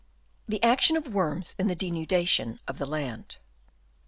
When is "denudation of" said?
1.75-2.79